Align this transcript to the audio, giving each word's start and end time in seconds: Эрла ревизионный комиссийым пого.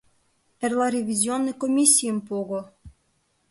Эрла 0.63 0.87
ревизионный 0.95 1.59
комиссийым 1.61 2.19
пого. 2.27 2.61